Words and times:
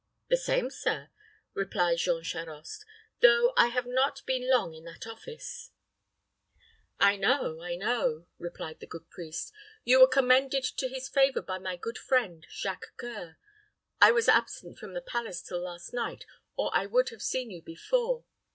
"The 0.29 0.37
same, 0.37 0.71
sir," 0.71 1.11
replied 1.53 1.99
Jean 1.99 2.23
Charost; 2.23 2.85
"though 3.19 3.53
I 3.55 3.67
have 3.67 3.85
not 3.85 4.25
been 4.25 4.49
long 4.49 4.73
in 4.73 4.83
that 4.85 5.05
office." 5.05 5.69
"I 6.99 7.17
know, 7.17 7.61
I 7.61 7.75
know," 7.75 8.25
replied 8.39 8.79
the 8.79 8.87
good 8.87 9.11
priest. 9.11 9.53
"You 9.83 9.99
were 9.99 10.07
commended 10.07 10.63
to 10.63 10.89
his 10.89 11.07
favor 11.07 11.43
by 11.43 11.59
my 11.59 11.75
good 11.75 11.99
friend 11.99 12.47
Jacques 12.49 12.93
C[oe]ur. 12.99 13.37
I 14.01 14.11
was 14.11 14.27
absent 14.27 14.79
from 14.79 14.93
the 14.95 15.01
palace 15.01 15.43
till 15.43 15.61
last 15.61 15.93
night, 15.93 16.25
or 16.57 16.71
I 16.75 16.87
would 16.87 17.09
have 17.09 17.21
seen 17.21 17.51
you 17.51 17.61
before. 17.61 18.25